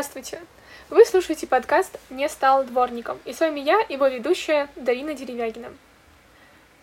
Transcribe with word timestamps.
Здравствуйте! 0.00 0.40
Вы 0.88 1.04
слушаете 1.04 1.46
подкаст 1.46 1.98
«Не 2.08 2.26
стал 2.30 2.64
дворником», 2.64 3.18
и 3.26 3.34
с 3.34 3.40
вами 3.40 3.60
я, 3.60 3.84
его 3.90 4.06
ведущая 4.06 4.70
Дарина 4.74 5.12
Деревягина. 5.12 5.74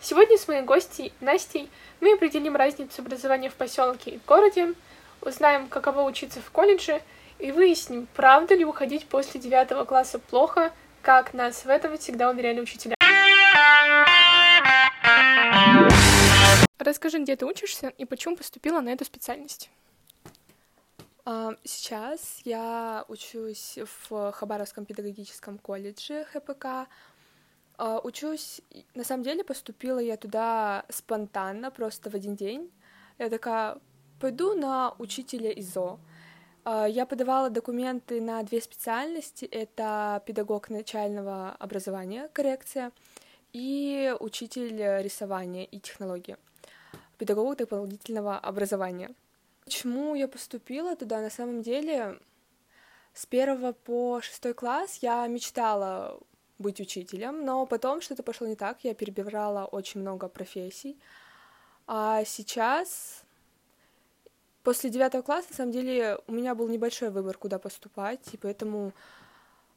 Сегодня 0.00 0.38
с 0.38 0.46
моей 0.46 0.62
гостьей 0.62 1.12
Настей 1.18 1.68
мы 2.00 2.12
определим 2.12 2.54
разницу 2.54 3.02
образования 3.02 3.50
в 3.50 3.54
поселке 3.54 4.12
и 4.12 4.18
в 4.20 4.24
городе, 4.24 4.72
узнаем, 5.20 5.66
каково 5.66 6.02
учиться 6.02 6.40
в 6.40 6.48
колледже, 6.52 7.02
и 7.40 7.50
выясним, 7.50 8.06
правда 8.14 8.54
ли 8.54 8.64
уходить 8.64 9.08
после 9.08 9.40
девятого 9.40 9.84
класса 9.84 10.20
плохо, 10.20 10.72
как 11.02 11.34
нас 11.34 11.64
в 11.64 11.68
этом 11.68 11.98
всегда 11.98 12.30
уверяли 12.30 12.60
учителя. 12.60 12.94
Расскажи, 16.78 17.18
где 17.18 17.34
ты 17.34 17.46
учишься 17.46 17.88
и 17.98 18.04
почему 18.04 18.36
поступила 18.36 18.80
на 18.80 18.90
эту 18.90 19.04
специальность. 19.04 19.70
А, 21.30 21.54
сейчас 21.62 22.40
я 22.46 23.04
учусь 23.08 23.78
в 24.08 24.32
Хабаровском 24.32 24.86
педагогическом 24.86 25.58
колледже 25.58 26.24
ХПК. 26.24 26.88
А, 27.76 28.00
учусь, 28.02 28.62
на 28.94 29.04
самом 29.04 29.24
деле, 29.24 29.44
поступила 29.44 29.98
я 29.98 30.16
туда 30.16 30.86
спонтанно, 30.88 31.70
просто 31.70 32.08
в 32.08 32.14
один 32.14 32.34
день. 32.34 32.72
Я 33.18 33.28
такая, 33.28 33.76
пойду 34.18 34.54
на 34.54 34.94
учителя 34.98 35.50
ИЗО. 35.50 36.00
А, 36.64 36.86
я 36.88 37.04
подавала 37.04 37.50
документы 37.50 38.22
на 38.22 38.42
две 38.42 38.62
специальности. 38.62 39.44
Это 39.44 40.22
педагог 40.24 40.70
начального 40.70 41.50
образования, 41.58 42.30
коррекция, 42.32 42.90
и 43.52 44.16
учитель 44.18 45.02
рисования 45.02 45.64
и 45.64 45.78
технологии, 45.78 46.38
педагог 47.18 47.58
дополнительного 47.58 48.38
образования. 48.38 49.10
Почему 49.68 50.14
я 50.14 50.28
поступила 50.28 50.96
туда? 50.96 51.20
На 51.20 51.28
самом 51.28 51.60
деле, 51.60 52.18
с 53.12 53.26
первого 53.26 53.72
по 53.72 54.22
шестой 54.22 54.54
класс 54.54 55.00
я 55.02 55.26
мечтала 55.26 56.18
быть 56.58 56.80
учителем, 56.80 57.44
но 57.44 57.66
потом 57.66 58.00
что-то 58.00 58.22
пошло 58.22 58.46
не 58.46 58.56
так, 58.56 58.82
я 58.82 58.94
перебирала 58.94 59.66
очень 59.66 60.00
много 60.00 60.28
профессий. 60.28 60.98
А 61.86 62.24
сейчас, 62.24 63.24
после 64.62 64.88
девятого 64.88 65.20
класса, 65.20 65.48
на 65.50 65.56
самом 65.56 65.72
деле, 65.72 66.18
у 66.26 66.32
меня 66.32 66.54
был 66.54 66.66
небольшой 66.68 67.10
выбор, 67.10 67.36
куда 67.36 67.58
поступать, 67.58 68.26
и 68.32 68.38
поэтому 68.38 68.94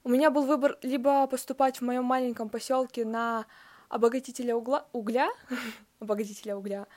у 0.06 0.10
меня 0.10 0.32
был 0.32 0.46
выбор 0.46 0.78
либо 0.84 1.28
поступать 1.28 1.82
в 1.82 1.84
моем 1.84 2.06
маленьком 2.06 2.48
поселке 2.48 3.04
на 3.04 3.46
обогатителя 3.90 4.56
угла, 4.56 4.88
угля, 4.94 5.30
обогатителя 6.00 6.56
угля, 6.56 6.88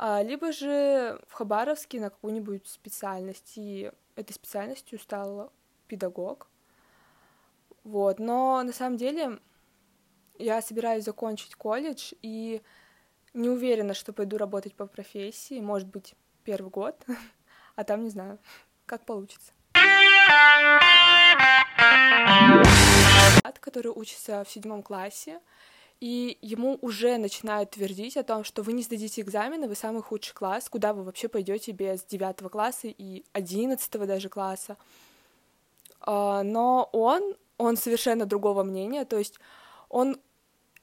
либо 0.00 0.52
же 0.52 1.20
в 1.28 1.32
Хабаровске 1.32 2.00
на 2.00 2.10
какую-нибудь 2.10 2.66
специальность, 2.66 3.52
и 3.56 3.92
этой 4.16 4.32
специальностью 4.32 4.98
стал 4.98 5.52
педагог. 5.86 6.48
Вот, 7.84 8.18
но 8.18 8.62
на 8.62 8.72
самом 8.72 8.96
деле 8.96 9.38
я 10.38 10.62
собираюсь 10.62 11.04
закончить 11.04 11.54
колледж 11.54 12.12
и 12.22 12.62
не 13.34 13.48
уверена, 13.48 13.94
что 13.94 14.12
пойду 14.12 14.38
работать 14.38 14.74
по 14.74 14.86
профессии, 14.86 15.60
может 15.60 15.88
быть, 15.88 16.14
первый 16.44 16.70
год, 16.70 16.96
а 17.76 17.84
там 17.84 18.04
не 18.04 18.10
знаю, 18.10 18.38
как 18.86 19.04
получится. 19.04 19.52
который 23.60 23.92
учится 23.94 24.42
в 24.44 24.50
седьмом 24.50 24.82
классе, 24.82 25.40
и 26.00 26.38
ему 26.40 26.78
уже 26.80 27.18
начинают 27.18 27.70
твердить 27.70 28.16
о 28.16 28.22
том, 28.22 28.42
что 28.42 28.62
вы 28.62 28.72
не 28.72 28.82
сдадите 28.82 29.20
экзамены, 29.20 29.68
вы 29.68 29.74
самый 29.74 30.02
худший 30.02 30.34
класс, 30.34 30.68
куда 30.68 30.94
вы 30.94 31.02
вообще 31.02 31.28
пойдете 31.28 31.72
без 31.72 32.02
девятого 32.04 32.48
класса 32.48 32.88
и 32.88 33.24
одиннадцатого 33.32 34.06
даже 34.06 34.28
класса. 34.28 34.78
А, 36.00 36.42
но 36.42 36.88
он, 36.92 37.36
он 37.58 37.76
совершенно 37.76 38.24
другого 38.24 38.64
мнения, 38.64 39.04
то 39.04 39.18
есть 39.18 39.38
он 39.90 40.18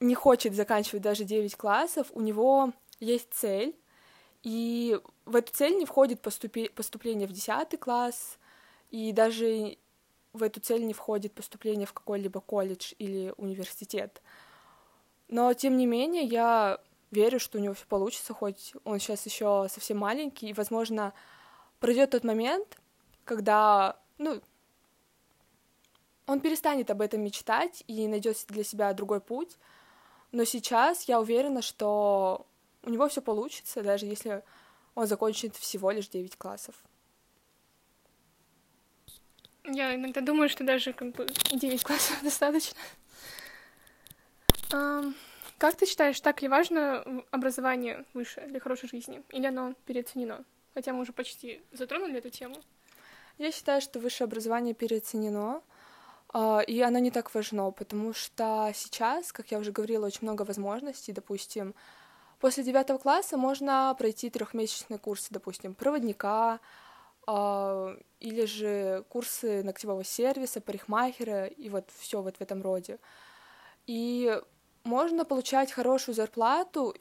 не 0.00 0.14
хочет 0.14 0.54
заканчивать 0.54 1.02
даже 1.02 1.24
9 1.24 1.56
классов, 1.56 2.06
у 2.12 2.20
него 2.20 2.72
есть 3.00 3.28
цель, 3.32 3.74
и 4.44 5.00
в 5.24 5.34
эту 5.34 5.52
цель 5.52 5.76
не 5.76 5.84
входит 5.84 6.20
поступи... 6.20 6.68
поступление 6.68 7.26
в 7.26 7.32
10 7.32 7.78
класс, 7.80 8.38
и 8.90 9.12
даже 9.12 9.76
в 10.32 10.42
эту 10.44 10.60
цель 10.60 10.86
не 10.86 10.94
входит 10.94 11.32
поступление 11.32 11.86
в 11.86 11.92
какой-либо 11.92 12.40
колледж 12.40 12.92
или 12.98 13.34
университет. 13.36 14.22
Но, 15.28 15.52
тем 15.54 15.76
не 15.76 15.86
менее, 15.86 16.24
я 16.24 16.80
верю, 17.10 17.38
что 17.38 17.58
у 17.58 17.60
него 17.60 17.74
все 17.74 17.86
получится, 17.86 18.34
хоть 18.34 18.72
он 18.84 18.98
сейчас 18.98 19.24
еще 19.26 19.66
совсем 19.70 19.98
маленький, 19.98 20.48
и, 20.48 20.54
возможно, 20.54 21.12
пройдет 21.80 22.10
тот 22.10 22.24
момент, 22.24 22.78
когда, 23.24 23.98
ну, 24.16 24.40
он 26.26 26.40
перестанет 26.40 26.90
об 26.90 27.00
этом 27.00 27.22
мечтать 27.22 27.84
и 27.86 28.06
найдет 28.06 28.36
для 28.48 28.64
себя 28.64 28.92
другой 28.92 29.20
путь. 29.20 29.56
Но 30.30 30.44
сейчас 30.44 31.04
я 31.04 31.20
уверена, 31.20 31.62
что 31.62 32.46
у 32.82 32.90
него 32.90 33.08
все 33.08 33.22
получится, 33.22 33.82
даже 33.82 34.06
если 34.06 34.42
он 34.94 35.06
закончит 35.06 35.56
всего 35.56 35.90
лишь 35.90 36.08
9 36.08 36.36
классов. 36.36 36.74
Я 39.64 39.94
иногда 39.94 40.20
думаю, 40.20 40.48
что 40.48 40.64
даже 40.64 40.92
как 40.92 41.12
бы 41.12 41.26
9 41.52 41.82
классов 41.82 42.18
достаточно. 42.22 42.76
Как 44.70 45.74
ты 45.76 45.86
считаешь, 45.86 46.20
так 46.20 46.40
ли 46.42 46.48
важно 46.48 47.04
образование 47.30 48.04
выше 48.14 48.46
для 48.46 48.60
хорошей 48.60 48.88
жизни? 48.88 49.22
Или 49.30 49.46
оно 49.46 49.74
переоценено? 49.86 50.44
Хотя 50.74 50.92
мы 50.92 51.00
уже 51.00 51.12
почти 51.12 51.62
затронули 51.72 52.18
эту 52.18 52.30
тему. 52.30 52.56
Я 53.38 53.50
считаю, 53.50 53.80
что 53.80 53.98
высшее 53.98 54.26
образование 54.26 54.74
переоценено, 54.74 55.62
а, 56.32 56.60
и 56.60 56.80
оно 56.80 56.98
не 56.98 57.10
так 57.10 57.34
важно, 57.34 57.70
потому 57.70 58.12
что 58.12 58.70
сейчас, 58.74 59.32
как 59.32 59.50
я 59.50 59.58
уже 59.58 59.72
говорила, 59.72 60.06
очень 60.06 60.22
много 60.22 60.42
возможностей, 60.42 61.12
допустим, 61.12 61.74
после 62.38 62.62
девятого 62.62 62.98
класса 62.98 63.36
можно 63.36 63.94
пройти 63.98 64.28
трехмесячные 64.28 64.98
курсы, 64.98 65.28
допустим, 65.30 65.74
проводника, 65.74 66.60
а, 67.26 67.96
или 68.20 68.44
же 68.44 69.04
курсы 69.08 69.62
ногтевого 69.62 70.04
сервиса, 70.04 70.60
парикмахера, 70.60 71.46
и 71.46 71.68
вот 71.68 71.88
все 71.96 72.22
вот 72.22 72.36
в 72.36 72.40
этом 72.40 72.62
роде. 72.62 72.98
И 73.86 74.40
можно 74.84 75.24
получать 75.24 75.72
хорошую 75.72 76.14
зарплату 76.14 76.94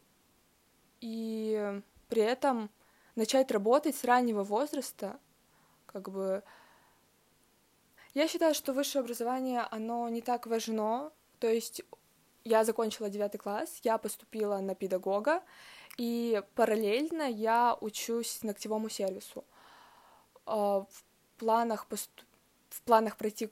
и 1.00 1.82
при 2.10 2.22
этом 2.22 2.70
начать 3.16 3.52
работать 3.52 3.96
с 3.96 4.04
раннего 4.04 4.44
возраста, 4.44 5.20
как 5.86 6.10
бы... 6.10 6.44
Я 8.14 8.28
считаю, 8.28 8.56
что 8.56 8.74
высшее 8.74 9.02
образование, 9.02 9.62
оно 9.70 10.10
не 10.10 10.22
так 10.22 10.48
важно, 10.48 11.12
то 11.40 11.48
есть 11.48 11.84
я 12.44 12.64
закончила 12.64 13.10
девятый 13.10 13.40
класс, 13.40 13.80
я 13.84 13.98
поступила 13.98 14.58
на 14.60 14.74
педагога, 14.74 15.44
и 15.98 16.42
параллельно 16.56 17.30
я 17.30 17.78
учусь 17.80 18.42
ногтевому 18.44 18.90
сервису. 18.90 19.44
А, 20.46 20.82
в 20.82 21.04
планах, 21.38 21.86
поступ... 21.88 22.26
в 22.70 22.82
планах 22.82 23.18
пройти 23.18 23.52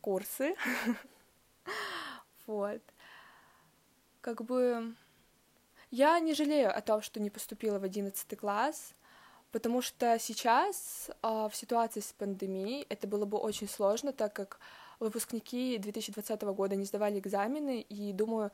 курсы. 0.00 0.54
Вот 2.46 2.80
как 4.26 4.42
бы 4.42 4.92
я 5.92 6.18
не 6.18 6.34
жалею 6.34 6.76
о 6.76 6.80
том, 6.80 7.00
что 7.00 7.20
не 7.20 7.30
поступила 7.30 7.78
в 7.78 7.84
одиннадцатый 7.84 8.34
класс, 8.34 8.92
потому 9.52 9.82
что 9.82 10.18
сейчас 10.18 11.08
э, 11.22 11.48
в 11.48 11.54
ситуации 11.54 12.00
с 12.00 12.12
пандемией 12.12 12.86
это 12.88 13.06
было 13.06 13.24
бы 13.24 13.38
очень 13.38 13.68
сложно, 13.68 14.12
так 14.12 14.32
как 14.32 14.58
выпускники 14.98 15.78
2020 15.78 16.42
года 16.42 16.74
не 16.74 16.86
сдавали 16.86 17.20
экзамены, 17.20 17.82
и 17.82 18.12
думаю, 18.12 18.50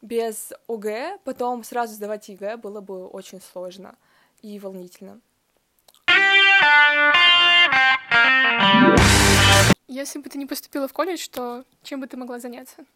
без 0.00 0.54
ОГЭ 0.66 1.18
потом 1.24 1.62
сразу 1.62 1.92
сдавать 1.92 2.30
ЕГЭ 2.30 2.56
было 2.56 2.80
бы 2.80 3.06
очень 3.06 3.42
сложно 3.42 3.96
и 4.40 4.58
волнительно. 4.58 5.20
Если 9.88 10.20
бы 10.20 10.30
ты 10.30 10.38
не 10.38 10.46
поступила 10.46 10.88
в 10.88 10.94
колледж, 10.94 11.28
то 11.28 11.66
чем 11.82 12.00
бы 12.00 12.06
ты 12.06 12.16
могла 12.16 12.38
заняться? 12.38 12.86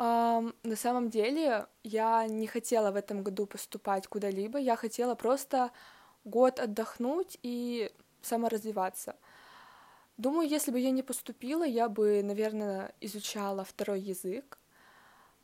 Um, 0.00 0.54
на 0.62 0.76
самом 0.76 1.10
деле 1.10 1.66
я 1.82 2.26
не 2.26 2.46
хотела 2.46 2.90
в 2.90 2.96
этом 2.96 3.22
году 3.22 3.44
поступать 3.44 4.06
куда-либо, 4.06 4.58
я 4.58 4.74
хотела 4.74 5.14
просто 5.14 5.72
год 6.24 6.58
отдохнуть 6.58 7.38
и 7.42 7.92
саморазвиваться. 8.22 9.14
Думаю, 10.16 10.48
если 10.48 10.70
бы 10.70 10.78
я 10.78 10.90
не 10.90 11.02
поступила, 11.02 11.64
я 11.64 11.90
бы, 11.90 12.22
наверное, 12.22 12.94
изучала 13.02 13.62
второй 13.62 14.00
язык, 14.00 14.58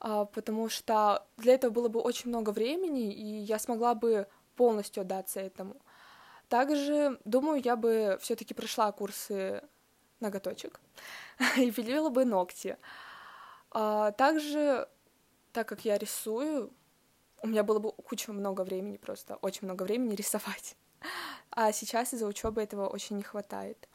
uh, 0.00 0.26
потому 0.32 0.70
что 0.70 1.26
для 1.36 1.52
этого 1.52 1.70
было 1.70 1.88
бы 1.88 2.00
очень 2.00 2.30
много 2.30 2.48
времени, 2.48 3.12
и 3.12 3.26
я 3.40 3.58
смогла 3.58 3.94
бы 3.94 4.26
полностью 4.54 5.02
отдаться 5.02 5.38
этому. 5.38 5.76
Также, 6.48 7.20
думаю, 7.26 7.60
я 7.62 7.76
бы 7.76 8.16
все-таки 8.22 8.54
прошла 8.54 8.90
курсы 8.90 9.62
ноготочек 10.20 10.80
и 11.58 11.70
пилила 11.70 12.08
бы 12.08 12.24
ногти. 12.24 12.78
А 13.78 14.10
также, 14.12 14.88
так 15.52 15.68
как 15.68 15.84
я 15.84 15.98
рисую, 15.98 16.72
у 17.42 17.46
меня 17.46 17.62
было 17.62 17.78
бы 17.78 17.92
куча 17.92 18.32
много 18.32 18.62
времени 18.62 18.96
просто, 18.96 19.36
очень 19.42 19.66
много 19.66 19.82
времени 19.82 20.14
рисовать. 20.22 20.76
А 21.50 21.72
сейчас 21.72 22.14
из-за 22.14 22.26
учебы 22.26 22.62
этого 22.62 22.88
очень 22.88 23.18
не 23.18 23.22
хватает. 23.22 23.86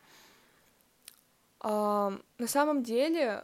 А, 1.62 2.16
на 2.38 2.48
самом 2.48 2.84
деле, 2.84 3.44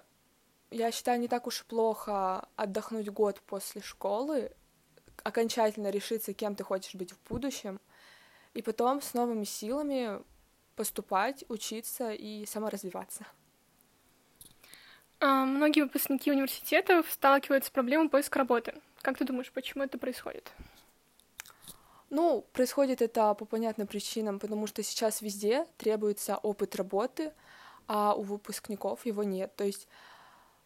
я 0.69 0.91
считаю, 0.91 1.19
не 1.19 1.27
так 1.27 1.47
уж 1.47 1.65
плохо 1.65 2.47
отдохнуть 2.55 3.09
год 3.09 3.41
после 3.41 3.81
школы, 3.81 4.51
окончательно 5.23 5.89
решиться, 5.89 6.33
кем 6.33 6.53
ты 6.53 6.63
хочешь 6.63 6.93
быть 6.93 7.13
в 7.13 7.27
будущем, 7.27 7.79
и 8.53 8.61
потом 8.61 9.01
с 9.01 9.15
новыми 9.15 9.43
силами 9.43 10.21
поступать, 10.75 11.45
учиться 11.49 12.11
и 12.11 12.45
саморазвиваться. 12.45 13.25
А, 15.19 15.45
многие 15.45 15.81
выпускники 15.81 16.31
университетов 16.31 17.09
сталкиваются 17.11 17.69
с 17.69 17.71
проблемой 17.71 18.09
поиска 18.09 18.39
работы. 18.39 18.75
Как 19.01 19.17
ты 19.17 19.25
думаешь, 19.25 19.51
почему 19.51 19.83
это 19.83 19.97
происходит? 19.97 20.51
Ну, 22.09 22.45
происходит 22.53 23.01
это 23.01 23.33
по 23.33 23.45
понятным 23.45 23.87
причинам, 23.87 24.39
потому 24.39 24.67
что 24.67 24.83
сейчас 24.83 25.21
везде 25.21 25.65
требуется 25.77 26.37
опыт 26.37 26.75
работы, 26.75 27.33
а 27.87 28.13
у 28.13 28.21
выпускников 28.21 29.05
его 29.05 29.23
нет. 29.23 29.55
То 29.55 29.63
есть 29.63 29.87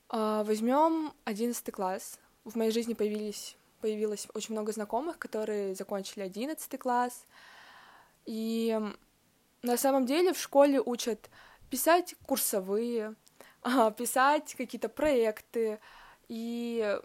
а, 0.10 0.44
возьмем 0.44 1.14
одиннадцатый 1.24 1.72
класс. 1.72 2.20
В 2.44 2.56
моей 2.58 2.72
жизни 2.72 2.94
появились, 2.94 3.56
появилось 3.80 4.28
очень 4.34 4.54
много 4.54 4.74
знакомых, 4.74 5.18
которые 5.18 5.76
закончили 5.76 6.24
одиннадцатый 6.24 6.78
класс. 6.78 7.26
И 8.26 8.78
на 9.62 9.78
самом 9.78 10.06
деле 10.06 10.34
в 10.34 10.40
школе 10.40 10.82
учат 10.82 11.30
писать 11.70 12.16
курсовые, 12.26 13.16
писать 13.98 14.56
какие-то 14.56 14.90
проекты 14.90 15.80
и 16.28 17.00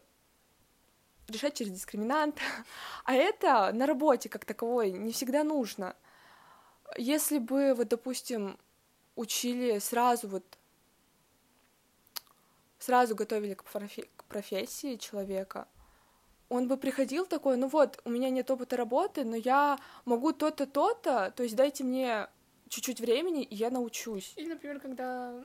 решать 1.28 1.54
через 1.54 1.72
дискриминант. 1.72 2.38
А 3.04 3.14
это 3.14 3.72
на 3.72 3.86
работе 3.86 4.28
как 4.28 4.44
таковой 4.44 4.90
не 4.90 5.12
всегда 5.12 5.44
нужно. 5.44 5.94
Если 6.96 7.38
бы, 7.38 7.74
вот, 7.74 7.88
допустим, 7.88 8.58
учили 9.16 9.78
сразу 9.78 10.28
вот 10.28 10.44
сразу 12.78 13.16
готовили 13.16 13.54
к, 13.54 13.64
профи- 13.64 14.08
к 14.16 14.24
профессии 14.24 14.96
человека, 14.96 15.66
он 16.48 16.68
бы 16.68 16.76
приходил 16.76 17.26
такой, 17.26 17.56
ну 17.56 17.66
вот, 17.66 18.00
у 18.04 18.10
меня 18.10 18.30
нет 18.30 18.50
опыта 18.50 18.76
работы, 18.76 19.24
но 19.24 19.34
я 19.34 19.78
могу 20.04 20.32
то-то, 20.32 20.66
то-то, 20.66 21.32
то 21.34 21.42
есть 21.42 21.56
дайте 21.56 21.82
мне 21.82 22.28
чуть-чуть 22.68 23.00
времени, 23.00 23.42
и 23.42 23.54
я 23.54 23.70
научусь. 23.70 24.32
Или, 24.36 24.50
например, 24.50 24.78
когда 24.78 25.42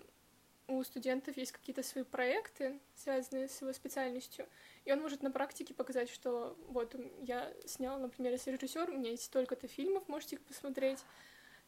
у 0.71 0.83
студентов 0.83 1.37
есть 1.37 1.51
какие-то 1.51 1.83
свои 1.83 2.03
проекты, 2.03 2.79
связанные 2.95 3.47
с 3.47 3.61
его 3.61 3.73
специальностью, 3.73 4.47
и 4.85 4.91
он 4.91 5.01
может 5.01 5.21
на 5.21 5.31
практике 5.31 5.73
показать, 5.73 6.09
что 6.09 6.57
вот 6.67 6.95
я 7.21 7.51
снял, 7.65 7.99
например, 7.99 8.31
если 8.31 8.51
режиссер, 8.51 8.89
у 8.89 8.97
меня 8.97 9.11
есть 9.11 9.23
столько-то 9.23 9.67
фильмов, 9.67 10.07
можете 10.07 10.37
их 10.37 10.41
посмотреть. 10.41 10.99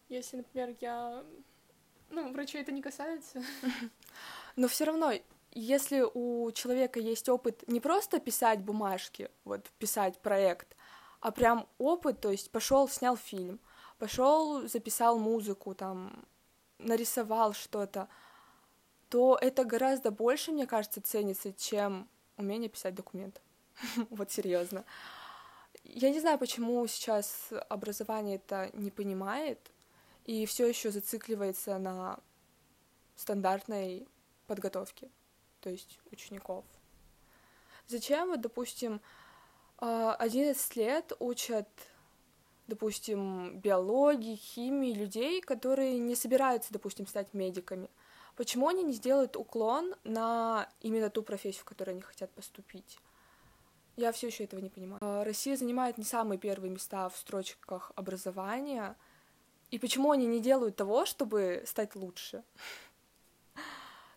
Если, 0.10 0.38
например, 0.38 0.76
я... 0.80 1.24
Ну, 2.10 2.32
врачей 2.32 2.62
это 2.62 2.72
не 2.72 2.82
касается. 2.82 3.44
Но 4.56 4.68
все 4.68 4.86
равно, 4.86 5.14
если 5.52 6.04
у 6.14 6.52
человека 6.52 7.00
есть 7.00 7.30
опыт 7.30 7.68
не 7.68 7.80
просто 7.80 8.20
писать 8.20 8.62
бумажки, 8.62 9.30
вот 9.44 9.70
писать 9.80 10.20
проект, 10.20 10.76
а 11.20 11.32
прям 11.32 11.68
опыт, 11.78 12.22
то 12.22 12.32
есть 12.32 12.52
пошел, 12.52 12.88
снял 12.88 13.18
фильм, 13.18 13.60
пошел, 13.98 14.68
записал 14.68 15.18
музыку, 15.18 15.74
там, 15.74 16.26
нарисовал 16.80 17.54
что-то, 17.54 18.10
то 19.14 19.38
это 19.40 19.64
гораздо 19.64 20.10
больше, 20.10 20.52
мне 20.52 20.66
кажется, 20.66 21.00
ценится, 21.00 21.54
чем 21.54 22.10
умение 22.36 22.68
писать 22.68 22.96
документ. 22.96 23.44
вот 24.10 24.32
серьезно. 24.32 24.86
Я 25.84 26.10
не 26.10 26.20
знаю, 26.20 26.40
почему 26.40 26.88
сейчас 26.88 27.50
образование 27.70 28.38
это 28.38 28.72
не 28.74 28.90
понимает 28.90 29.60
и 30.26 30.48
все 30.48 30.66
еще 30.66 30.90
зацикливается 30.90 31.78
на 31.78 32.18
стандартной 33.16 34.08
подготовке, 34.48 35.12
то 35.60 35.70
есть 35.70 36.00
учеников. 36.12 36.66
Зачем, 37.86 38.30
вот, 38.30 38.42
допустим, 38.42 39.00
11 39.78 40.76
лет 40.76 41.14
учат, 41.20 41.70
допустим, 42.66 43.60
биологии, 43.60 44.38
химии 44.38 44.96
людей, 44.96 45.40
которые 45.40 46.00
не 46.00 46.16
собираются, 46.16 46.74
допустим, 46.74 47.06
стать 47.06 47.36
медиками— 47.36 47.92
Почему 48.36 48.68
они 48.68 48.84
не 48.84 48.94
сделают 48.94 49.36
уклон 49.36 49.96
на 50.04 50.68
именно 50.82 51.10
ту 51.10 51.22
профессию, 51.22 51.62
в 51.62 51.66
которую 51.66 51.94
они 51.94 52.02
хотят 52.02 52.32
поступить? 52.32 52.98
Я 53.96 54.12
все 54.12 54.28
еще 54.28 54.46
этого 54.46 54.60
не 54.60 54.70
понимаю. 54.70 54.98
А, 55.02 55.24
Россия 55.24 55.56
занимает 55.56 56.00
не 56.00 56.04
самые 56.04 56.40
первые 56.40 56.72
места 56.72 57.10
в 57.10 57.18
строчках 57.18 57.92
образования. 57.96 58.96
И 59.70 59.78
почему 59.78 60.12
они 60.12 60.26
не 60.26 60.40
делают 60.40 60.76
того, 60.76 61.06
чтобы 61.06 61.64
стать 61.66 61.96
лучше? 61.96 62.44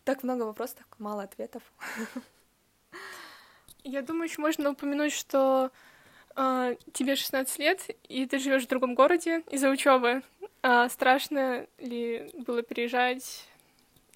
Так 0.04 0.22
много 0.22 0.44
вопросов, 0.44 0.76
так 0.78 0.98
мало 0.98 1.24
ответов. 1.24 1.62
Я 3.82 4.02
думаю, 4.02 4.28
еще 4.28 4.40
можно 4.40 4.70
упомянуть, 4.70 5.12
что 5.12 5.70
э, 6.36 6.76
тебе 6.92 7.16
16 7.16 7.58
лет, 7.58 7.90
и 8.04 8.26
ты 8.26 8.38
живешь 8.38 8.64
в 8.64 8.69
другом 8.69 8.94
городе 8.94 9.42
из-за 9.50 9.69
учебы. 9.69 10.22
А 10.62 10.88
страшно 10.88 11.66
ли 11.78 12.30
было 12.46 12.62
переезжать 12.62 13.46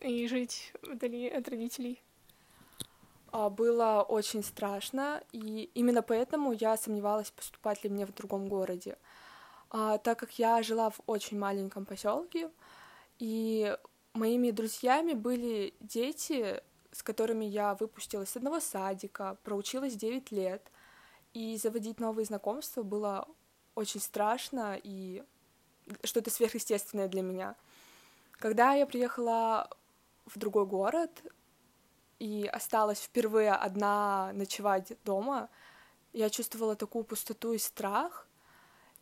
и 0.00 0.26
жить 0.29 0.73
вдали 0.82 1.29
от 1.29 1.49
родителей? 1.49 2.02
А, 3.32 3.49
было 3.49 4.02
очень 4.02 4.43
страшно, 4.43 5.23
и 5.32 5.70
именно 5.75 6.02
поэтому 6.02 6.52
я 6.52 6.76
сомневалась, 6.76 7.31
поступать 7.31 7.85
ли 7.85 7.91
мне 7.91 8.06
в 8.06 8.14
другом 8.14 8.49
городе. 8.49 8.97
А, 9.70 9.99
так 9.99 10.19
как 10.19 10.38
я 10.38 10.62
жила 10.62 10.91
в 10.91 11.00
очень 11.06 11.38
маленьком 11.38 11.87
поселке, 11.87 12.50
и 13.19 13.76
моими 14.14 14.50
друзьями 14.50 15.12
были 15.12 15.75
дети, 15.81 16.61
с 16.91 17.03
которыми 17.03 17.44
я 17.44 17.75
выпустилась 17.75 18.31
с 18.31 18.37
одного 18.37 18.58
садика, 18.58 19.37
проучилась 19.44 19.94
9 19.94 20.32
лет, 20.32 20.62
и 21.32 21.56
заводить 21.56 22.00
новые 22.00 22.25
знакомства 22.25 22.82
было 22.82 23.29
очень 23.76 24.00
страшно 24.00 24.76
и 24.82 25.23
что-то 26.03 26.31
сверхъестественное 26.31 27.06
для 27.08 27.23
меня. 27.23 27.55
Когда 28.32 28.73
я 28.73 28.87
приехала 28.87 29.70
в 30.35 30.38
другой 30.38 30.67
город 30.67 31.11
и 32.19 32.49
осталась 32.53 33.01
впервые 33.01 33.53
одна 33.53 34.32
ночевать 34.34 34.93
дома, 35.05 35.49
я 36.13 36.31
чувствовала 36.31 36.77
такую 36.77 37.05
пустоту 37.05 37.53
и 37.53 37.58
страх. 37.58 38.27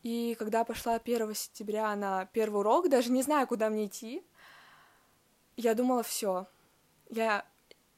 И 0.02 0.36
когда 0.38 0.64
пошла 0.64 0.94
1 0.94 1.34
сентября 1.34 1.94
на 1.96 2.26
первый 2.26 2.60
урок, 2.60 2.88
даже 2.88 3.10
не 3.10 3.22
знаю, 3.22 3.46
куда 3.46 3.68
мне 3.68 3.86
идти, 3.86 4.24
я 5.56 5.74
думала, 5.74 6.02
все, 6.04 6.46
я, 7.10 7.44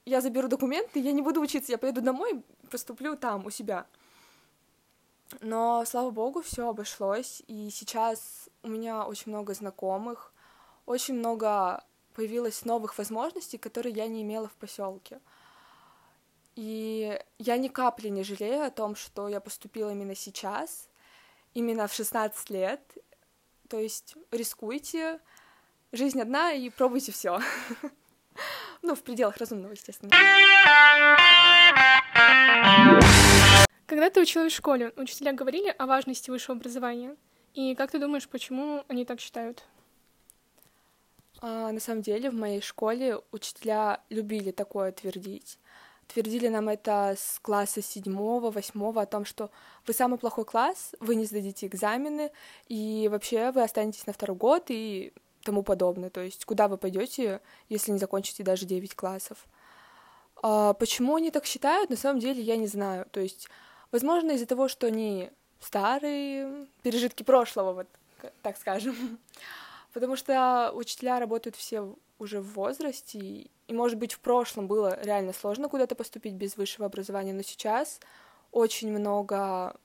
я 0.06 0.20
заберу 0.22 0.49
документы, 0.49 0.99
я 0.99 1.12
не 1.12 1.20
буду 1.20 1.40
учиться, 1.40 1.72
я 1.72 1.78
поеду 1.78 2.00
домой, 2.00 2.42
поступлю 2.70 3.16
там, 3.16 3.44
у 3.44 3.50
себя. 3.50 3.87
Но, 5.40 5.84
слава 5.84 6.10
богу, 6.10 6.40
все 6.40 6.68
обошлось, 6.68 7.42
и 7.46 7.68
сейчас 7.70 8.49
у 8.62 8.68
меня 8.68 9.04
очень 9.04 9.30
много 9.30 9.54
знакомых, 9.54 10.32
очень 10.87 11.14
много 11.14 11.84
появилось 12.20 12.66
новых 12.66 12.98
возможностей, 12.98 13.56
которые 13.56 13.94
я 13.94 14.06
не 14.06 14.20
имела 14.20 14.46
в 14.46 14.52
поселке. 14.52 15.20
И 16.54 17.18
я 17.38 17.56
ни 17.56 17.68
капли 17.68 18.08
не 18.08 18.24
жалею 18.24 18.62
о 18.62 18.70
том, 18.70 18.94
что 18.94 19.26
я 19.26 19.40
поступила 19.40 19.90
именно 19.90 20.14
сейчас, 20.14 20.90
именно 21.54 21.86
в 21.86 21.94
16 21.94 22.50
лет. 22.50 22.82
То 23.70 23.78
есть 23.78 24.16
рискуйте, 24.30 25.18
жизнь 25.92 26.20
одна 26.20 26.52
и 26.52 26.68
пробуйте 26.68 27.10
все. 27.10 27.40
Ну, 28.82 28.94
в 28.94 29.02
пределах 29.02 29.36
разумного, 29.36 29.72
естественно. 29.72 30.10
Когда 33.86 34.08
ты 34.08 34.20
училась 34.20 34.52
в 34.52 34.56
школе, 34.56 34.92
учителя 34.96 35.32
говорили 35.32 35.74
о 35.78 35.86
важности 35.86 36.30
высшего 36.30 36.56
образования? 36.56 37.16
И 37.54 37.74
как 37.74 37.90
ты 37.90 37.98
думаешь, 37.98 38.28
почему 38.28 38.84
они 38.88 39.04
так 39.04 39.20
считают? 39.20 39.64
А, 41.40 41.73
на 41.73 41.80
самом 41.80 42.02
деле 42.02 42.30
в 42.30 42.35
моей 42.35 42.61
школе 42.61 43.18
учителя 43.32 44.00
любили 44.11 44.50
такое 44.50 44.92
твердить. 44.92 45.59
Твердили 46.06 46.49
нам 46.49 46.68
это 46.68 47.14
с 47.16 47.38
класса 47.40 47.82
седьмого, 47.82 48.50
восьмого 48.50 49.02
о 49.02 49.06
том, 49.06 49.25
что 49.25 49.50
вы 49.87 49.92
самый 49.92 50.18
плохой 50.18 50.44
класс, 50.44 50.92
вы 50.99 51.14
не 51.14 51.25
сдадите 51.25 51.66
экзамены, 51.66 52.32
и 52.66 53.09
вообще 53.11 53.52
вы 53.52 53.62
останетесь 53.62 54.06
на 54.06 54.12
второй 54.12 54.37
год 54.37 54.66
и 54.68 55.12
тому 55.44 55.62
подобное. 55.62 56.11
То 56.11 56.20
есть 56.20 56.44
куда 56.44 56.68
вы 56.68 56.76
пойдете, 56.78 57.40
если 57.68 57.92
не 57.92 57.99
закончите 57.99 58.42
даже 58.42 58.66
9 58.66 58.94
классов. 58.94 59.47
А 60.42 60.75
почему 60.75 61.16
они 61.16 61.30
так 61.30 61.47
считают, 61.47 61.90
на 61.90 61.97
самом 61.97 62.20
деле 62.20 62.42
я 62.42 62.56
не 62.56 62.66
знаю. 62.66 63.06
То 63.11 63.20
есть, 63.20 63.49
возможно, 63.92 64.32
из-за 64.32 64.47
того, 64.47 64.68
что 64.68 64.88
они 64.88 65.30
старые, 65.61 66.66
пережитки 66.82 67.23
прошлого, 67.23 67.73
вот 67.73 67.87
так 68.42 68.56
скажем. 68.59 69.18
Потому 69.92 70.16
что 70.16 70.70
учителя 70.75 71.18
работают 71.18 71.56
все 71.56 71.94
уже 72.18 72.40
в 72.40 72.52
возрасте, 72.54 73.18
и, 73.18 73.50
может 73.68 73.99
быть, 73.99 74.12
в 74.12 74.20
прошлом 74.20 74.66
было 74.68 75.02
реально 75.02 75.32
сложно 75.32 75.68
куда-то 75.68 75.94
поступить 75.94 76.35
без 76.35 76.56
высшего 76.56 76.87
образования, 76.87 77.32
но 77.32 77.42
сейчас 77.42 78.00
очень 78.52 78.90
много 78.90 79.76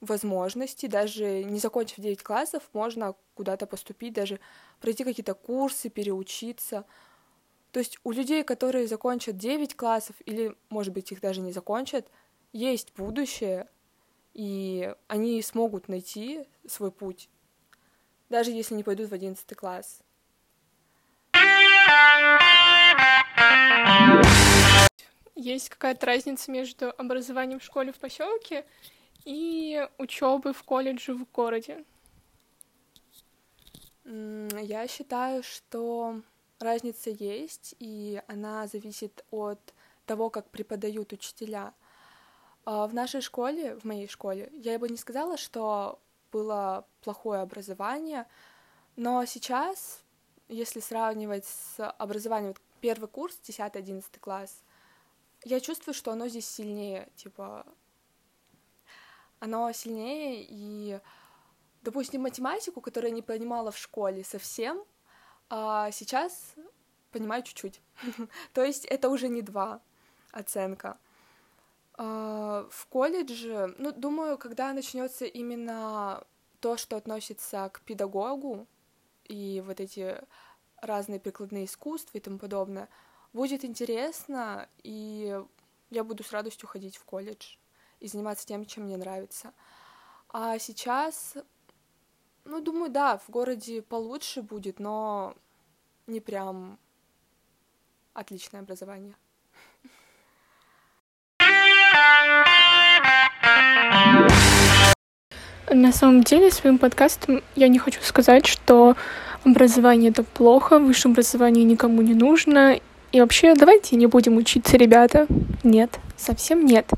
возможностей, 0.00 0.88
даже 0.88 1.44
не 1.44 1.58
закончив 1.58 1.98
9 1.98 2.22
классов, 2.22 2.68
можно 2.72 3.14
куда-то 3.34 3.66
поступить, 3.66 4.12
даже 4.12 4.38
пройти 4.80 5.04
какие-то 5.04 5.34
курсы, 5.34 5.88
переучиться. 5.88 6.84
То 7.72 7.80
есть 7.80 7.98
у 8.04 8.12
людей, 8.12 8.44
которые 8.44 8.86
закончат 8.86 9.36
9 9.36 9.76
классов, 9.76 10.16
или, 10.24 10.56
может 10.68 10.92
быть, 10.92 11.10
их 11.12 11.20
даже 11.20 11.40
не 11.40 11.52
закончат, 11.52 12.06
есть 12.52 12.92
будущее, 12.96 13.68
и 14.34 14.94
они 15.06 15.42
смогут 15.42 15.88
найти 15.88 16.46
свой 16.66 16.90
путь, 16.92 17.28
даже 18.28 18.50
если 18.50 18.74
не 18.74 18.82
пойдут 18.82 19.10
в 19.10 19.14
11 19.14 19.56
класс. 19.56 20.00
Есть 25.34 25.68
какая-то 25.68 26.06
разница 26.06 26.50
между 26.50 26.92
образованием 26.98 27.60
в 27.60 27.64
школе 27.64 27.92
в 27.92 27.98
поселке 27.98 28.66
и 29.24 29.86
учебой 29.98 30.52
в 30.52 30.62
колледже 30.62 31.14
в 31.14 31.24
городе? 31.32 31.84
Я 34.04 34.88
считаю, 34.88 35.42
что 35.42 36.22
разница 36.58 37.10
есть, 37.10 37.74
и 37.78 38.20
она 38.26 38.66
зависит 38.66 39.24
от 39.30 39.60
того, 40.06 40.30
как 40.30 40.50
преподают 40.50 41.12
учителя. 41.12 41.72
А, 42.64 42.86
в 42.86 42.94
нашей 42.94 43.20
школе, 43.20 43.76
в 43.76 43.84
моей 43.84 44.08
школе, 44.08 44.50
я 44.54 44.78
бы 44.78 44.88
не 44.88 44.96
сказала, 44.96 45.36
что 45.36 46.00
было 46.32 46.86
плохое 47.02 47.40
образование, 47.40 48.26
но 48.96 49.24
сейчас, 49.24 50.02
если 50.48 50.80
сравнивать 50.80 51.46
с 51.46 51.88
образованием, 51.98 52.52
вот 52.52 52.60
первый 52.80 53.08
курс, 53.08 53.38
10-11 53.44 54.04
класс, 54.20 54.62
я 55.44 55.60
чувствую, 55.60 55.94
что 55.94 56.12
оно 56.12 56.28
здесь 56.28 56.48
сильнее, 56.48 57.08
типа, 57.16 57.64
оно 59.40 59.70
сильнее, 59.72 60.44
и, 60.48 61.00
допустим, 61.82 62.22
математику, 62.22 62.80
которую 62.80 63.10
я 63.10 63.14
не 63.14 63.22
понимала 63.22 63.70
в 63.70 63.78
школе 63.78 64.24
совсем, 64.24 64.84
а 65.48 65.90
сейчас 65.92 66.54
понимаю 67.10 67.42
чуть-чуть. 67.42 67.80
То 68.52 68.64
есть 68.64 68.84
это 68.84 69.08
уже 69.08 69.28
не 69.28 69.42
два 69.42 69.80
оценка. 70.32 70.98
А, 71.98 72.68
в 72.70 72.86
колледже, 72.86 73.74
ну, 73.76 73.90
думаю, 73.90 74.38
когда 74.38 74.72
начнется 74.72 75.24
именно 75.24 76.24
то, 76.60 76.76
что 76.76 76.96
относится 76.96 77.68
к 77.72 77.80
педагогу 77.80 78.68
и 79.24 79.62
вот 79.66 79.80
эти 79.80 80.20
разные 80.80 81.18
прикладные 81.18 81.64
искусства 81.64 82.16
и 82.16 82.20
тому 82.20 82.38
подобное, 82.38 82.88
будет 83.32 83.64
интересно, 83.64 84.68
и 84.84 85.42
я 85.90 86.04
буду 86.04 86.22
с 86.22 86.30
радостью 86.30 86.68
ходить 86.68 86.96
в 86.96 87.04
колледж 87.04 87.56
и 87.98 88.06
заниматься 88.06 88.46
тем, 88.46 88.64
чем 88.64 88.84
мне 88.84 88.96
нравится. 88.96 89.52
А 90.28 90.56
сейчас, 90.60 91.36
ну, 92.44 92.60
думаю, 92.60 92.92
да, 92.92 93.18
в 93.18 93.28
городе 93.28 93.82
получше 93.82 94.42
будет, 94.42 94.78
но 94.78 95.34
не 96.06 96.20
прям 96.20 96.78
отличное 98.14 98.60
образование. 98.60 99.16
На 105.70 105.92
самом 105.92 106.22
деле, 106.22 106.50
своим 106.50 106.78
подкастом 106.78 107.42
я 107.54 107.68
не 107.68 107.78
хочу 107.78 108.00
сказать, 108.02 108.46
что 108.46 108.96
образование 109.44 110.10
это 110.10 110.22
плохо, 110.22 110.78
высшее 110.78 111.12
образование 111.12 111.64
никому 111.64 112.00
не 112.00 112.14
нужно. 112.14 112.80
И 113.12 113.20
вообще, 113.20 113.54
давайте 113.54 113.96
не 113.96 114.06
будем 114.06 114.36
учиться, 114.36 114.76
ребята. 114.76 115.26
Нет, 115.64 115.98
совсем 116.16 116.64
нет. 116.64 116.90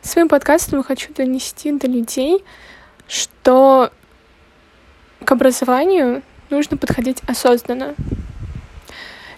Своим 0.00 0.28
подкастом 0.28 0.78
я 0.78 0.82
хочу 0.82 1.12
донести 1.12 1.72
до 1.72 1.86
людей, 1.86 2.42
что 3.06 3.90
к 5.24 5.30
образованию 5.30 6.22
нужно 6.50 6.76
подходить 6.76 7.20
осознанно. 7.26 7.94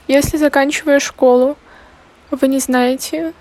Если 0.06 0.36
заканчивая 0.36 1.00
школу, 1.00 1.56
вы 2.30 2.46
не 2.48 2.58
знаете, 2.60 3.32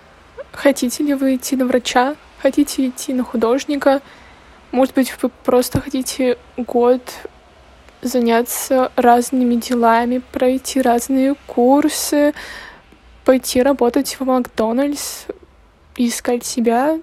хотите 0.51 1.03
ли 1.03 1.13
вы 1.13 1.36
идти 1.36 1.55
на 1.55 1.65
врача, 1.65 2.15
хотите 2.41 2.88
идти 2.88 3.13
на 3.13 3.24
художника, 3.24 4.01
может 4.72 4.96
быть, 4.96 5.14
вы 5.22 5.30
просто 5.44 5.82
хотите 5.82 6.38
год 6.58 7.02
заняться 8.02 8.92
разными 8.96 9.56
делами, 9.56 10.22
пройти 10.32 10.82
разные 10.82 11.36
курсы, 11.48 12.34
пойти 13.26 13.62
работать 13.62 14.20
в 14.20 14.26
Макдональдс, 14.26 15.26
искать 15.98 16.46
себя, 16.46 17.00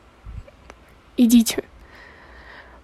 идите. 1.17 1.65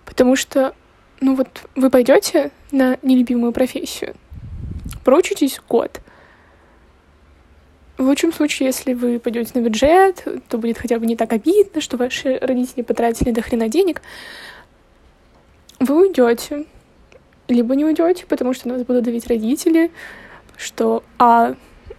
Потому 0.04 0.36
что, 0.36 0.74
ну 1.20 1.34
вот, 1.34 1.62
вы 1.74 1.88
пойдете 1.88 2.50
на 2.70 2.98
нелюбимую 3.02 3.52
профессию, 3.52 4.14
проучитесь 5.04 5.60
год. 5.68 6.00
В 7.98 8.02
лучшем 8.04 8.32
случае, 8.32 8.66
если 8.66 8.94
вы 8.94 9.18
пойдете 9.18 9.52
на 9.54 9.60
бюджет, 9.62 10.26
то 10.48 10.58
будет 10.58 10.78
хотя 10.78 10.98
бы 10.98 11.06
не 11.06 11.14
так 11.14 11.32
обидно, 11.32 11.80
что 11.80 11.96
ваши 11.96 12.38
родители 12.40 12.82
потратили 12.82 13.30
до 13.30 13.42
хрена 13.42 13.68
денег. 13.68 14.02
Вы 15.82 16.06
уйдете, 16.06 16.66
либо 17.48 17.74
не 17.74 17.84
уйдете, 17.84 18.24
потому 18.28 18.54
что 18.54 18.68
на 18.68 18.74
вас 18.74 18.84
будут 18.84 19.02
давить 19.02 19.26
родители, 19.26 19.90
что 20.56 21.02
а 21.18 21.56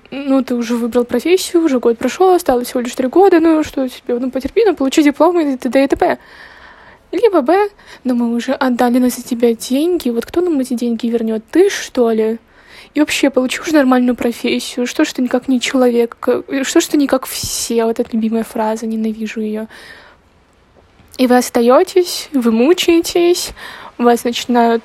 ну, 0.10 0.42
ты 0.42 0.56
уже 0.56 0.78
выбрал 0.78 1.04
профессию, 1.04 1.64
уже 1.64 1.80
год 1.80 1.98
прошел, 1.98 2.34
осталось 2.34 2.68
всего 2.68 2.80
лишь 2.80 2.96
три 2.96 3.08
года, 3.08 3.42
ну, 3.42 3.62
что 3.64 3.90
тебе, 3.90 4.18
ну, 4.20 4.32
потерпи, 4.32 4.64
ну, 4.66 4.74
получи 4.74 5.04
диплом 5.04 5.38
и 5.38 5.58
т.д. 5.58 5.84
и 5.84 5.88
т.п. 5.88 6.18
Либо 7.12 7.42
Б, 7.42 7.70
но 8.06 8.16
мы 8.16 8.34
уже 8.34 8.54
отдали 8.54 9.00
на 9.00 9.10
за 9.10 9.22
тебя 9.22 9.54
деньги, 9.54 10.10
вот 10.10 10.26
кто 10.26 10.40
нам 10.40 10.58
эти 10.62 10.76
деньги 10.76 11.08
вернет? 11.08 11.44
Ты, 11.52 11.70
что 11.70 12.10
ли? 12.12 12.40
И 12.94 13.02
вообще, 13.02 13.30
получи 13.32 13.60
уже 13.60 13.74
нормальную 13.74 14.16
профессию, 14.16 14.88
что 14.88 15.04
ж 15.04 15.12
ты 15.12 15.22
никак 15.22 15.50
не 15.50 15.60
человек, 15.60 16.18
что 16.64 16.80
ж 16.80 16.86
ты 16.86 16.96
не 16.96 17.08
как 17.08 17.26
все, 17.26 17.84
вот 17.84 18.00
эта 18.00 18.10
любимая 18.14 18.44
фраза, 18.44 18.86
ненавижу 18.86 19.42
ее. 19.42 19.68
И 21.18 21.28
вы 21.28 21.38
остаетесь, 21.38 22.30
вы 22.34 22.52
мучаетесь, 22.52 23.52
у 23.98 24.04
вас 24.04 24.24
начинают 24.24 24.84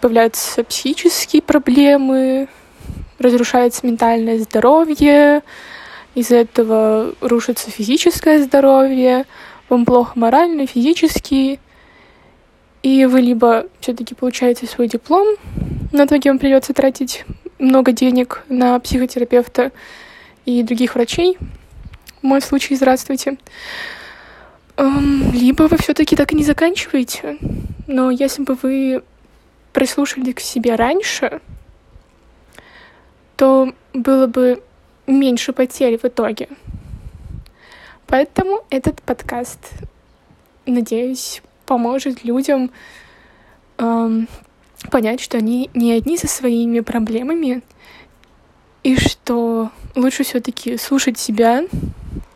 появляются 0.00 0.62
психические 0.62 1.42
проблемы, 1.42 2.48
разрушается 3.18 3.86
ментальное 3.86 4.38
здоровье, 4.38 5.42
из-за 6.14 6.36
этого 6.36 7.14
рушится 7.20 7.70
физическое 7.70 8.42
здоровье, 8.42 9.26
вам 9.68 9.84
плохо 9.84 10.12
морально, 10.14 10.66
физически, 10.66 11.58
и 12.82 13.06
вы 13.06 13.20
либо 13.20 13.66
все-таки 13.80 14.14
получаете 14.14 14.66
свой 14.66 14.88
диплом, 14.88 15.26
в 15.90 15.94
итоге 15.94 16.30
вам 16.30 16.38
придется 16.38 16.72
тратить 16.72 17.24
много 17.58 17.92
денег 17.92 18.44
на 18.48 18.78
психотерапевта 18.78 19.72
и 20.44 20.62
других 20.62 20.94
врачей. 20.94 21.36
В 22.22 22.26
моем 22.26 22.42
случае 22.42 22.76
здравствуйте. 22.76 23.30
Эм, 23.30 23.38
либо 24.78 25.64
вы 25.64 25.76
все-таки 25.76 26.14
так 26.14 26.32
и 26.32 26.36
не 26.36 26.44
заканчиваете. 26.44 27.38
Но 27.86 28.10
если 28.10 28.42
бы 28.42 28.54
вы 28.54 29.02
прислушали 29.72 30.32
к 30.32 30.40
себе 30.40 30.76
раньше, 30.76 31.40
то 33.36 33.72
было 33.92 34.26
бы 34.26 34.62
меньше 35.06 35.52
потерь 35.52 35.98
в 35.98 36.04
итоге. 36.04 36.48
Поэтому 38.06 38.60
этот 38.70 39.02
подкаст, 39.02 39.58
надеюсь, 40.64 41.42
поможет 41.66 42.24
людям 42.24 42.70
эм, 43.78 44.28
понять, 44.90 45.20
что 45.20 45.38
они 45.38 45.70
не 45.74 45.92
одни 45.92 46.16
со 46.16 46.28
своими 46.28 46.80
проблемами, 46.80 47.62
и 48.82 48.96
что 48.96 49.70
лучше 49.94 50.24
все-таки 50.24 50.78
слушать 50.78 51.18
себя, 51.18 51.64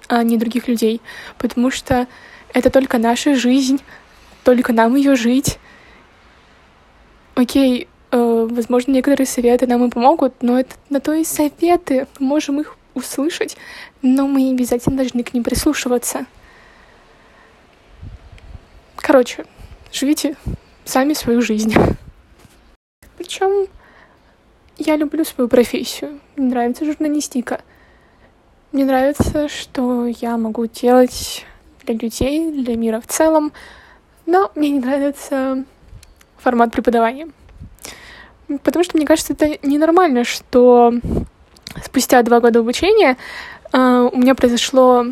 а 0.08 0.22
не 0.22 0.36
других 0.36 0.68
людей, 0.68 1.00
потому 1.38 1.70
что 1.70 2.06
это 2.52 2.70
только 2.70 2.98
наша 2.98 3.34
жизнь, 3.34 3.80
только 4.44 4.72
нам 4.72 4.96
ее 4.96 5.16
жить, 5.16 5.58
окей, 7.34 7.88
э, 8.10 8.48
возможно, 8.50 8.92
некоторые 8.92 9.26
советы 9.26 9.66
нам 9.66 9.84
и 9.84 9.90
помогут, 9.90 10.34
но 10.42 10.58
это 10.58 10.74
на 10.90 11.00
то 11.00 11.12
и 11.12 11.24
советы. 11.24 12.06
Мы 12.18 12.26
можем 12.26 12.60
их 12.60 12.76
услышать, 12.94 13.56
но 14.02 14.26
мы 14.26 14.50
обязательно 14.50 14.96
должны 14.96 15.22
к 15.22 15.32
ним 15.32 15.44
прислушиваться. 15.44 16.26
Короче, 18.96 19.44
живите 19.92 20.36
сами 20.84 21.14
свою 21.14 21.42
жизнь. 21.42 21.74
Причем 23.16 23.66
я 24.78 24.96
люблю 24.96 25.24
свою 25.24 25.48
профессию. 25.48 26.20
Мне 26.36 26.48
нравится 26.48 26.84
журналистика. 26.84 27.62
Мне 28.72 28.84
нравится, 28.84 29.48
что 29.48 30.06
я 30.06 30.36
могу 30.36 30.66
делать 30.66 31.44
для 31.84 31.94
людей, 31.94 32.50
для 32.52 32.76
мира 32.76 33.00
в 33.00 33.06
целом. 33.06 33.52
Но 34.26 34.50
мне 34.54 34.70
не 34.70 34.80
нравится 34.80 35.64
формат 36.38 36.72
преподавания. 36.72 37.28
Потому 38.62 38.84
что, 38.84 38.96
мне 38.96 39.06
кажется, 39.06 39.32
это 39.32 39.58
ненормально, 39.66 40.24
что 40.24 40.92
спустя 41.82 42.22
два 42.22 42.40
года 42.40 42.60
обучения 42.60 43.16
э, 43.72 44.08
у 44.12 44.16
меня 44.16 44.34
произошло 44.34 45.06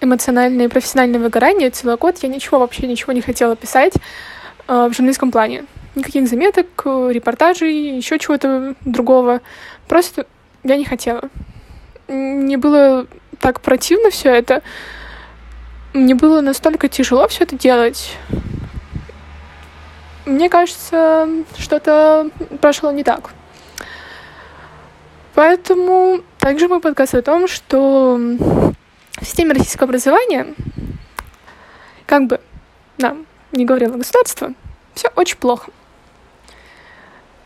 эмоциональное 0.00 0.66
и 0.66 0.68
профессиональное 0.68 1.20
выгорание. 1.20 1.70
Целый 1.70 1.96
год 1.96 2.18
я 2.22 2.28
ничего, 2.28 2.58
вообще 2.60 2.86
ничего 2.86 3.12
не 3.12 3.20
хотела 3.20 3.56
писать 3.56 3.94
э, 4.68 4.88
в 4.88 4.92
журналистском 4.92 5.30
плане. 5.30 5.64
Никаких 5.96 6.28
заметок, 6.28 6.66
репортажей, 6.84 7.96
еще 7.96 8.18
чего-то 8.18 8.76
другого. 8.84 9.40
Просто 9.88 10.26
я 10.62 10.76
не 10.76 10.84
хотела. 10.84 11.22
Мне 12.06 12.56
было 12.58 13.06
так 13.40 13.60
противно 13.60 14.10
все 14.10 14.30
это. 14.30 14.62
Мне 15.92 16.14
было 16.14 16.40
настолько 16.40 16.88
тяжело 16.88 17.26
все 17.26 17.42
это 17.42 17.56
делать. 17.56 18.16
Мне 20.24 20.48
кажется, 20.48 21.28
что-то 21.58 22.30
прошло 22.60 22.92
не 22.92 23.02
так. 23.02 23.30
Поэтому 25.34 26.20
также 26.38 26.68
мой 26.68 26.80
подкаст 26.80 27.16
о 27.16 27.22
том, 27.22 27.48
что 27.48 28.16
в 28.16 29.24
системе 29.24 29.52
российского 29.54 29.88
образования, 29.88 30.54
как 32.06 32.26
бы 32.26 32.40
нам 32.98 33.26
не 33.50 33.64
говорило 33.64 33.96
государство, 33.96 34.52
все 34.94 35.08
очень 35.16 35.38
плохо. 35.38 35.72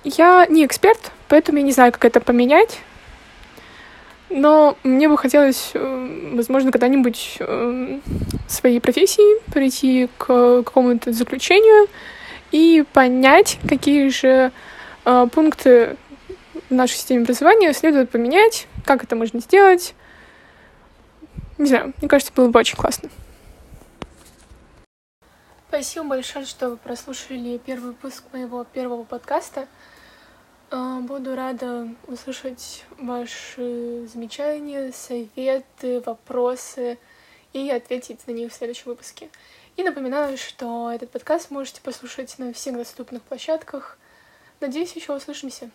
Я 0.02 0.44
не 0.50 0.66
эксперт, 0.66 1.12
поэтому 1.28 1.58
я 1.58 1.64
не 1.64 1.72
знаю, 1.72 1.92
как 1.92 2.04
это 2.04 2.20
поменять. 2.20 2.80
Но 4.30 4.76
мне 4.82 5.08
бы 5.08 5.18
хотелось, 5.18 5.70
э, 5.74 6.30
возможно, 6.32 6.72
когда-нибудь 6.72 7.36
э, 7.40 8.00
своей 8.48 8.80
профессии 8.80 9.40
прийти 9.52 10.08
к 10.18 10.62
какому-то 10.62 11.12
заключению 11.12 11.88
и 12.50 12.84
понять, 12.92 13.58
какие 13.68 14.08
же 14.08 14.50
э, 15.04 15.26
пункты 15.32 15.96
в 16.70 16.74
нашей 16.74 16.94
системе 16.94 17.22
образования 17.22 17.72
следует 17.74 18.10
поменять, 18.10 18.66
как 18.84 19.04
это 19.04 19.14
можно 19.14 19.40
сделать. 19.40 19.94
Не 21.58 21.66
знаю, 21.66 21.92
мне 22.00 22.08
кажется, 22.08 22.32
было 22.34 22.48
бы 22.48 22.58
очень 22.58 22.76
классно. 22.76 23.10
Спасибо 25.68 26.06
большое, 26.06 26.46
что 26.46 26.70
вы 26.70 26.76
прослушали 26.76 27.58
первый 27.58 27.88
выпуск 27.88 28.24
моего 28.32 28.64
первого 28.64 29.04
подкаста. 29.04 29.66
А, 30.70 31.00
буду 31.00 31.36
рада 31.36 31.88
услышать 32.06 32.84
ваши 32.98 34.06
замечания, 34.06 34.92
советы, 34.92 36.00
вопросы 36.00 36.98
и 37.52 37.70
ответить 37.70 38.26
на 38.26 38.32
них 38.32 38.52
в 38.52 38.54
следующем 38.54 38.86
выпуске. 38.86 39.28
И 39.76 39.82
напоминаю, 39.82 40.36
что 40.38 40.90
этот 40.90 41.10
подкаст 41.10 41.50
можете 41.50 41.80
послушать 41.80 42.38
на 42.38 42.52
всех 42.52 42.76
доступных 42.76 43.22
площадках. 43.22 43.98
Надеюсь, 44.60 44.94
еще 44.96 45.14
услышимся. 45.14 45.70